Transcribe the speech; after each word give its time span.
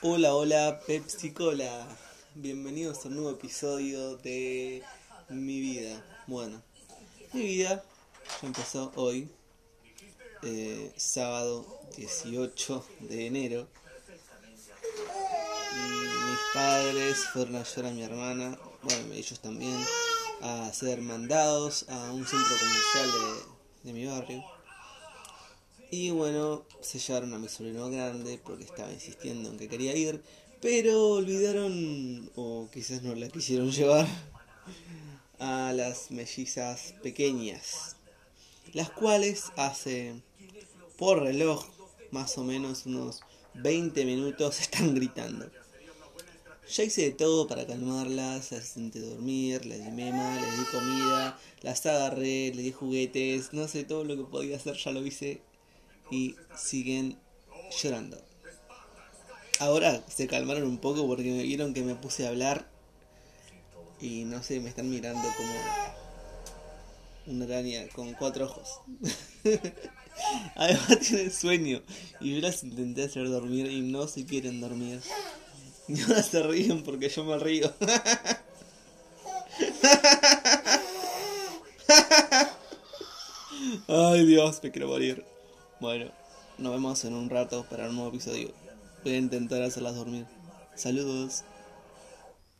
Hola, 0.00 0.32
hola, 0.32 0.80
Pepsi 0.86 1.32
Cola. 1.32 1.84
Bienvenidos 2.36 3.04
a 3.04 3.08
un 3.08 3.16
nuevo 3.16 3.32
episodio 3.32 4.16
de 4.18 4.84
mi 5.28 5.58
vida. 5.58 6.04
Bueno, 6.28 6.62
mi 7.32 7.42
vida 7.42 7.82
ya 8.40 8.46
empezó 8.46 8.92
hoy, 8.94 9.28
eh, 10.44 10.92
sábado 10.96 11.66
18 11.96 12.86
de 13.00 13.26
enero. 13.26 13.66
Y 15.74 16.30
mis 16.30 16.38
padres 16.54 17.18
fueron 17.32 17.56
a 17.56 17.62
ayudar 17.62 17.86
a 17.86 17.90
mi 17.90 18.02
hermana, 18.04 18.56
bueno, 18.82 19.14
ellos 19.14 19.40
también, 19.40 19.84
a 20.42 20.72
ser 20.72 21.02
mandados 21.02 21.86
a 21.88 22.12
un 22.12 22.24
centro 22.24 22.56
comercial 22.56 23.10
de, 23.82 23.90
de 23.90 23.92
mi 23.92 24.06
barrio. 24.06 24.57
Y 25.90 26.10
bueno, 26.10 26.66
se 26.82 26.98
llevaron 26.98 27.32
a 27.32 27.38
mi 27.38 27.48
sobrino 27.48 27.88
grande 27.88 28.38
porque 28.44 28.64
estaba 28.64 28.92
insistiendo 28.92 29.48
en 29.48 29.58
que 29.58 29.68
quería 29.68 29.96
ir, 29.96 30.22
pero 30.60 31.12
olvidaron, 31.12 32.30
o 32.36 32.68
quizás 32.72 33.02
no 33.02 33.14
la 33.14 33.28
quisieron 33.28 33.70
llevar, 33.72 34.06
a 35.38 35.72
las 35.72 36.10
mellizas 36.10 36.94
pequeñas, 37.02 37.96
las 38.74 38.90
cuales 38.90 39.44
hace 39.56 40.20
por 40.98 41.22
reloj 41.22 41.64
más 42.10 42.36
o 42.36 42.44
menos 42.44 42.84
unos 42.84 43.20
20 43.54 44.04
minutos 44.04 44.60
están 44.60 44.94
gritando. 44.94 45.50
Ya 46.70 46.84
hice 46.84 47.00
de 47.00 47.12
todo 47.12 47.46
para 47.46 47.66
calmarlas, 47.66 48.52
las 48.52 48.76
intenté 48.76 49.00
dormir, 49.00 49.64
les 49.64 49.82
di 49.82 49.90
mema, 49.90 50.38
les 50.38 50.58
di 50.58 50.64
comida, 50.70 51.40
las 51.62 51.86
agarré, 51.86 52.52
les 52.54 52.62
di 52.62 52.72
juguetes, 52.72 53.54
no 53.54 53.66
sé, 53.68 53.84
todo 53.84 54.04
lo 54.04 54.18
que 54.18 54.24
podía 54.24 54.56
hacer 54.56 54.76
ya 54.76 54.90
lo 54.90 55.06
hice 55.06 55.40
y 56.10 56.36
siguen 56.56 57.18
llorando. 57.82 58.18
Ahora 59.60 60.02
se 60.08 60.28
calmaron 60.28 60.64
un 60.64 60.78
poco 60.78 61.06
porque 61.06 61.30
me 61.30 61.42
vieron 61.42 61.74
que 61.74 61.82
me 61.82 61.94
puse 61.94 62.26
a 62.26 62.28
hablar 62.28 62.68
y 64.00 64.24
no 64.24 64.42
sé, 64.42 64.60
me 64.60 64.68
están 64.68 64.88
mirando 64.88 65.28
como 65.36 65.52
una 67.26 67.44
araña 67.44 67.86
con 67.94 68.14
cuatro 68.14 68.46
ojos. 68.46 68.80
Además 70.56 70.98
tienen 71.00 71.32
sueño 71.32 71.82
y 72.20 72.34
yo 72.34 72.40
las 72.40 72.62
intenté 72.62 73.04
hacer 73.04 73.28
dormir 73.28 73.70
y 73.70 73.82
no 73.82 74.06
se 74.08 74.24
quieren 74.24 74.60
dormir. 74.60 75.00
Y 75.90 76.02
ahora 76.02 76.22
se 76.22 76.42
ríen 76.42 76.82
porque 76.82 77.08
yo 77.08 77.24
me 77.24 77.38
río. 77.38 77.72
Ay 83.88 84.26
Dios, 84.26 84.60
me 84.62 84.70
quiero 84.70 84.88
morir. 84.88 85.24
Bueno, 85.80 86.06
nos 86.58 86.72
vemos 86.72 87.04
en 87.04 87.14
un 87.14 87.30
rato 87.30 87.64
para 87.70 87.88
un 87.88 87.94
nuevo 87.94 88.10
episodio. 88.10 88.50
Voy 89.04 89.12
a 89.12 89.18
intentar 89.18 89.62
hacerlas 89.62 89.94
dormir. 89.94 90.26
Saludos. 90.74 91.44